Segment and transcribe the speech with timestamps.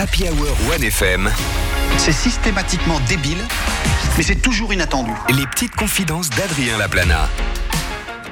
[0.00, 1.28] Happy Hour 1FM,
[1.96, 3.44] C'est systématiquement débile,
[4.16, 5.10] mais c'est toujours inattendu.
[5.28, 7.28] les petites confidences d'Adrien Laplana.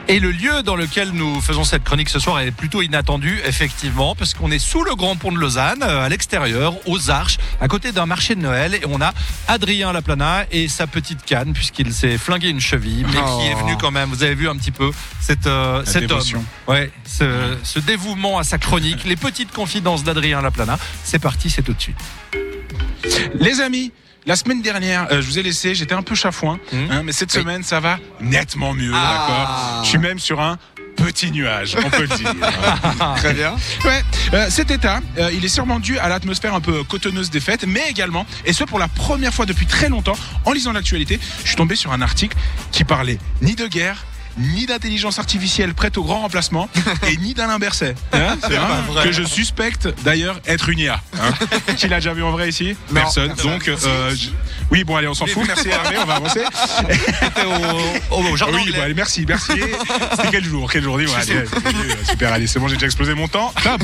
[0.08, 4.14] Et le lieu dans lequel nous faisons cette chronique ce soir est plutôt inattendu, effectivement,
[4.14, 7.66] parce qu'on est sous le grand pont de Lausanne, euh, à l'extérieur, aux Arches, à
[7.66, 9.12] côté d'un marché de Noël, et on a
[9.48, 13.76] Adrien Laplana et sa petite canne, puisqu'il s'est flingué une cheville, mais qui est venu
[13.80, 14.08] quand même.
[14.10, 16.38] Vous avez vu un petit peu cette, euh, cet dévotion.
[16.38, 20.78] homme, ouais, ce, ce dévouement à sa chronique, les petites confidences d'Adrien Laplana.
[21.02, 21.98] C'est parti, c'est tout de suite.
[23.40, 23.92] Les amis,
[24.26, 26.88] la semaine dernière, euh, je vous ai laissé, j'étais un peu chafouin, Mhm.
[26.90, 27.40] hein, mais cette Oui.
[27.42, 29.26] semaine, ça va nettement mieux, Ah.
[29.28, 29.84] d'accord?
[29.84, 30.58] Je suis même sur un
[30.96, 32.34] petit nuage, on peut le dire.
[33.16, 33.54] Très bien.
[33.84, 34.02] Ouais,
[34.34, 37.64] euh, cet état, euh, il est sûrement dû à l'atmosphère un peu cotonneuse des fêtes,
[37.66, 41.46] mais également, et ce pour la première fois depuis très longtemps, en lisant l'actualité, je
[41.48, 42.36] suis tombé sur un article
[42.72, 44.04] qui parlait ni de guerre,
[44.38, 46.68] ni d'intelligence artificielle prête au grand remplacement,
[47.08, 49.04] et ni d'Alain Berset, hein, c'est vrai.
[49.04, 51.00] que je suspecte d'ailleurs être une IA.
[51.20, 51.32] Hein.
[51.76, 53.32] Qui l'a déjà vu en vrai ici Personne.
[53.42, 54.28] Donc, euh, je-
[54.70, 55.44] oui, bon, allez, on s'en fout.
[55.46, 56.40] Merci Hervé, on va avancer.
[58.10, 58.76] Au, au- au jardin Oui, anglais.
[58.78, 59.52] bon, allez, merci, merci.
[60.10, 60.70] C'était quel jour?
[60.70, 61.44] Quel jour allez,
[62.08, 63.52] Super, allez, c'est bon, j'ai déjà explosé mon temps.
[63.62, 63.80] Top.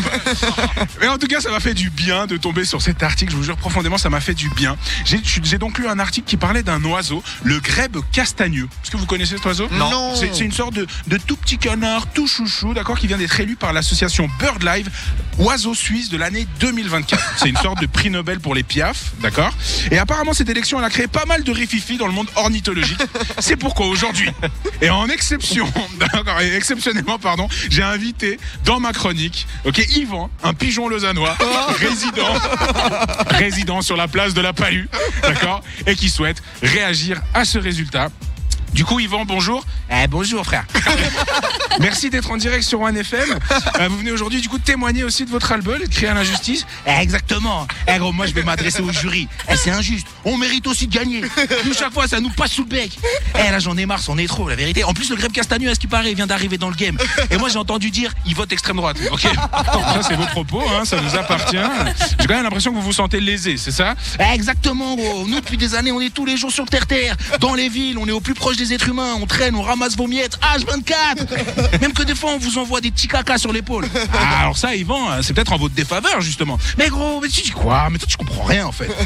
[1.00, 3.32] Mais en tout cas, ça m'a fait du bien de tomber sur cet article.
[3.32, 4.76] Je vous jure profondément, ça m'a fait du bien.
[5.04, 8.68] J'ai j'ai donc lu un article qui parlait d'un oiseau, le grèbe castagneux.
[8.82, 9.68] Est-ce que vous connaissez cet oiseau?
[9.72, 10.14] Non.
[10.16, 13.54] C'est c'est une sorte de, tout petit canard, tout chouchou, d'accord, qui vient d'être élu
[13.54, 14.88] par l'association BirdLife,
[15.38, 17.34] oiseau suisse de l'année 2024.
[17.36, 19.52] C'est une sorte de prix Nobel pour les piafs, d'accord
[19.92, 23.00] Et apparemment, cette élection, elle a créé pas mal de rififi dans le monde ornithologique.
[23.38, 24.30] C'est pourquoi aujourd'hui,
[24.80, 30.88] et en exception, d'accord, exceptionnellement, pardon, j'ai invité dans ma chronique, ok, Yvan, un pigeon
[30.88, 31.36] lausannois,
[31.78, 32.34] résident,
[33.26, 34.88] résident sur la place de la Palue,
[35.22, 38.08] d'accord, et qui souhaite réagir à ce résultat.
[38.72, 39.64] Du coup, Yvan, bonjour.
[39.90, 40.64] Eh, bonjour, frère.
[41.80, 43.38] Merci d'être en direct sur OneFM.
[43.80, 46.64] Euh, vous venez aujourd'hui, du coup, témoigner aussi de votre album et de créer l'injustice.
[46.86, 47.66] Eh, exactement.
[47.86, 49.28] Eh, gros, moi, je vais m'adresser au jury.
[49.50, 50.06] Eh, c'est injuste.
[50.24, 51.22] On mérite aussi de gagner.
[51.66, 52.98] Nous, chaque fois, ça nous passe sous le bec.
[53.38, 54.84] Eh, là, j'en ai marre, c'en est trop, la vérité.
[54.84, 56.96] En plus, le grève Castagneux, à ce qui paraît, vient d'arriver dans le game.
[57.30, 58.96] Et moi, j'ai entendu dire, il vote extrême droite.
[59.10, 59.22] Ok.
[59.22, 61.56] Ça, c'est vos propos, hein, ça nous appartient.
[62.20, 63.94] J'ai quand même l'impression que vous vous sentez lésé, c'est ça?
[64.18, 65.26] Eh, Exactement, gros.
[65.26, 67.16] Nous, depuis des années, on est tous les jours sur le terre-terre.
[67.40, 69.14] Dans les villes, on est au plus proche des êtres humains.
[69.20, 70.38] On traîne, on ramasse vos miettes.
[70.54, 71.80] H24.
[71.80, 73.86] Même que des fois, on vous envoie des petits cacas sur l'épaule.
[74.12, 76.58] Ah, alors ça, Yvan, c'est peut-être en votre défaveur, justement.
[76.78, 77.88] Mais gros, mais tu dis quoi?
[77.90, 78.90] Mais toi, tu comprends rien, en fait.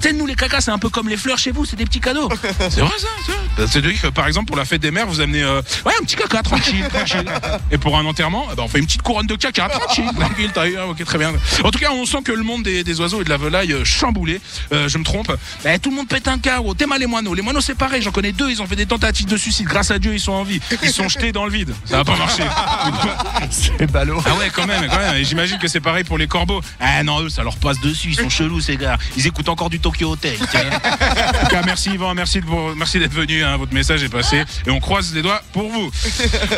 [0.00, 2.00] Tu nous, les cacas, c'est un peu comme les fleurs chez vous, c'est des petits
[2.00, 2.28] cadeaux.
[2.70, 3.66] C'est vrai, ça c'est.
[3.66, 6.16] C'est-à-dire que, par exemple, pour la fête des mères, vous amenez euh, ouais, un petit
[6.16, 7.24] caca, tranquille, tranquille.
[7.70, 10.50] Et pour un enterrement, eh ben, on fait une petite couronne de caca, tranquille, tranquille,
[10.72, 11.32] eu, ah, ok, très bien.
[11.64, 13.72] En tout cas, on sent que le monde des, des oiseaux et de la volaille
[13.72, 14.40] euh, chamboulé.
[14.72, 15.32] Euh, je me trompe.
[15.64, 16.74] Ben, tout le monde pète un câble.
[16.76, 17.34] T'es mal les moineaux.
[17.34, 18.02] Les moineaux, c'est pareil.
[18.02, 18.50] J'en connais deux.
[18.56, 19.66] Ils ont fait des tentatives de suicide.
[19.66, 20.60] Grâce à Dieu, ils sont en vie.
[20.82, 21.74] Ils sont jetés dans le vide.
[21.84, 22.42] Ça va pas marcher.
[23.50, 24.22] C'est ballot.
[24.24, 25.16] Ah ouais, quand même, quand même.
[25.16, 26.60] Et j'imagine que c'est pareil pour les corbeaux.
[26.80, 28.08] Ah non, eux, ça leur passe dessus.
[28.08, 28.96] Ils sont chelous, ces gars.
[29.16, 30.36] Ils écoutent encore du Tokyo Hotel.
[30.46, 33.44] En tout cas, merci Yvan, merci de vous- merci d'être venu.
[33.44, 33.56] hein.
[33.56, 35.90] Votre message est passé et on croise les doigts pour vous.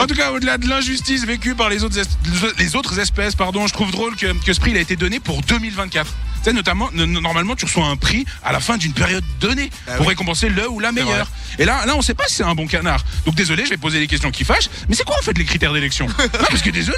[0.01, 3.67] En tout cas, au-delà de l'injustice vécue par les autres, es- les autres espèces, pardon,
[3.67, 6.11] je trouve drôle que, que ce prix il a été donné pour 2024.
[6.49, 10.49] Sais, notamment, normalement, tu reçois un prix à la fin d'une période donnée pour récompenser
[10.49, 11.31] le ou la meilleure.
[11.59, 13.05] Et là, là, on sait pas si c'est un bon canard.
[13.27, 14.71] Donc désolé, je vais poser des questions qui fâchent.
[14.89, 16.97] Mais c'est quoi en fait les critères d'élection Non, Parce que désolé,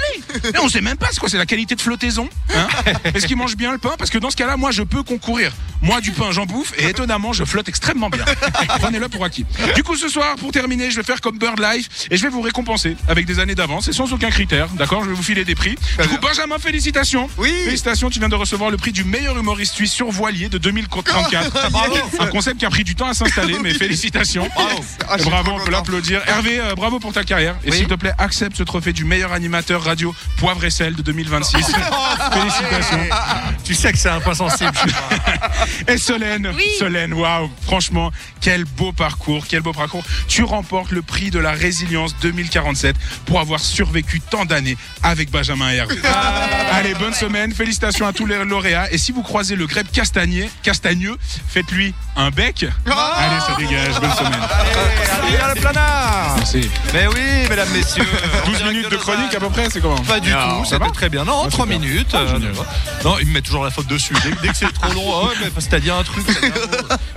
[0.53, 1.27] mais on sait même pas c'est quoi.
[1.27, 2.29] C'est la qualité de flottaison.
[2.55, 2.67] hein
[3.13, 3.91] Est-ce qu'il mange bien le pain?
[3.97, 5.51] Parce que dans ce cas-là, moi, je peux concourir.
[5.81, 8.23] Moi, du pain, j'en bouffe et étonnamment, je flotte extrêmement bien.
[8.79, 9.45] Prenez-le pour acquis.
[9.75, 12.29] Du coup, ce soir, pour terminer, je vais faire comme Bird Life et je vais
[12.29, 14.67] vous récompenser avec des années d'avance et sans aucun critère.
[14.75, 15.03] D'accord?
[15.03, 15.75] Je vais vous filer des prix.
[16.01, 17.29] Du coup, Benjamin, félicitations.
[17.37, 17.51] Oui.
[17.65, 21.69] Félicitations, tu viens de recevoir le prix du meilleur humoriste suisse sur voilier de 2034.
[21.71, 21.95] Bravo.
[22.19, 24.47] Un concept qui a pris du temps à s'installer, mais félicitations.
[25.09, 26.21] Ah, suis bravo, on peut l'applaudir.
[26.27, 27.55] Hervé, euh, bravo pour ta carrière.
[27.65, 27.77] Et Oui.
[27.77, 31.57] s'il te plaît, accepte ce trophée du meilleur animateur radio poivre et sel de 2026.
[32.33, 33.07] Félicitations.
[33.63, 34.71] Tu sais que c'est un point sensible.
[35.87, 40.03] Et Solène, Solène, waouh, franchement, quel beau parcours, quel beau parcours.
[40.27, 45.71] Tu remportes le prix de la résilience 2047 pour avoir survécu tant d'années avec Benjamin
[45.71, 45.95] et Hervé.
[46.71, 48.91] Allez, bonne semaine, félicitations à tous les lauréats.
[48.91, 51.15] Et si vous croisez le grèbe castagnier, castagneux,
[51.47, 52.65] faites-lui un bec.
[52.85, 54.39] Allez, ça dégage, bonne semaine.
[55.11, 56.35] Adrien Laplana.
[56.37, 56.69] Merci.
[56.93, 58.03] Mais oui, mesdames, messieurs.
[58.43, 60.65] en 12 direct minutes de chronique à peu près, c'est comment Pas du Non, tout,
[60.65, 61.23] ça c'était va très bien.
[61.25, 61.79] Non, 3 super.
[61.79, 62.09] minutes.
[62.13, 62.39] Ah, euh,
[63.03, 64.13] non, il me met toujours la faute dessus.
[64.23, 66.25] Dès, dès que c'est trop long, oh, mais parce que t'as dit un truc.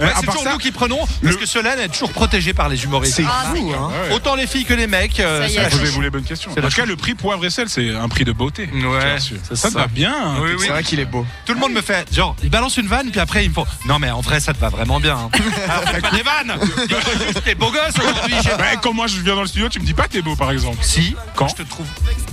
[0.00, 2.52] Ouais, c'est part toujours ça, nous qui prenons, parce le- que Solène est toujours protégée
[2.52, 3.14] par les humoristes.
[3.16, 3.90] C'est Ah, fou, hein.
[4.08, 4.14] Ouais.
[4.14, 5.20] Autant les filles que les mecs.
[5.20, 5.62] euh, Ça y c'est est.
[5.62, 6.50] la Posez-vous les bonnes questions.
[6.50, 8.68] En tout cas, le prix poivre et sel, c'est un prix de beauté.
[8.74, 9.18] Ouais,
[9.52, 9.70] ça ça.
[9.70, 10.12] va bien.
[10.12, 10.60] hein, Oui, t'es- oui.
[10.62, 11.24] C'est vrai qu'il est beau.
[11.46, 13.54] Tout le monde me fait fait genre, il balance une vanne, puis après, il me
[13.54, 15.16] font Non, mais en vrai, ça te va vraiment bien.
[15.16, 15.30] hein.
[15.68, 16.54] Alors, pas des vannes
[16.86, 18.34] Dis-moi juste, T'es beau gosse aujourd'hui.
[18.82, 20.78] quand moi je viens dans le studio, tu me dis pas t'es beau par exemple.
[20.82, 21.86] Si, Quand je te trouve.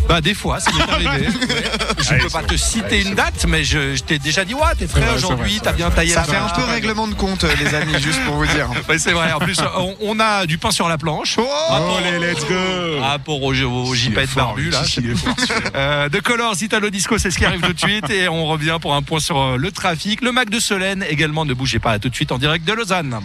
[0.07, 1.27] Bah, des fois, ça m'est arrivé.
[1.51, 2.03] Ouais.
[2.03, 4.53] Je Allez, peux pas te citer Allez, une date, mais je, je t'ai déjà dit
[4.53, 7.53] Ouais, t'es frais aujourd'hui, t'as bien taillé Ça fait un peu règlement de compte, euh,
[7.59, 8.69] les amis, juste pour vous dire.
[8.89, 9.31] Ouais, c'est vrai.
[9.33, 11.35] En plus, on, on a du pain sur la planche.
[11.37, 14.81] Oh les let's go Ah, pour au, au fort, barbu, là.
[15.75, 18.09] Euh, de Colors, Italo Disco, c'est ce qui arrive tout de suite.
[18.09, 20.21] Et on revient pour un point sur euh, le trafic.
[20.21, 21.45] Le Mac de Solène également.
[21.45, 23.19] Ne bougez pas, à tout de suite en direct de Lausanne.